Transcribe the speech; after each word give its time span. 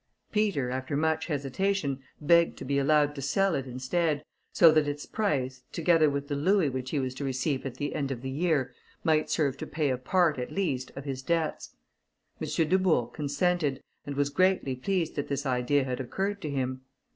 Peter, 0.31 0.71
after 0.71 0.97
much 0.97 1.27
hesitation, 1.27 1.99
begged 2.19 2.57
to 2.57 2.65
be 2.65 2.79
allowed 2.79 3.13
to 3.13 3.21
sell 3.21 3.53
it 3.53 3.67
instead, 3.67 4.25
so 4.51 4.71
that 4.71 4.87
its 4.87 5.05
price, 5.05 5.61
together 5.71 6.09
with 6.09 6.27
the 6.27 6.33
louis 6.35 6.69
which 6.69 6.89
he 6.89 6.97
was 6.97 7.13
to 7.13 7.23
receive 7.23 7.67
at 7.67 7.75
the 7.77 7.93
end 7.93 8.09
of 8.09 8.23
the 8.23 8.29
year, 8.31 8.73
might 9.03 9.29
serve 9.29 9.57
to 9.57 9.67
pay 9.67 9.91
a 9.91 9.99
part, 9.99 10.39
at 10.39 10.51
least, 10.51 10.91
of 10.95 11.05
his 11.05 11.21
debts. 11.21 11.75
M. 12.41 12.47
Dubourg 12.67 13.13
consented, 13.13 13.79
and 14.03 14.15
was 14.15 14.31
greatly 14.31 14.75
pleased 14.75 15.15
that 15.17 15.27
this 15.27 15.45
idea 15.45 15.83
had 15.83 15.99
occurred 15.99 16.41
to 16.41 16.49
him. 16.49 16.81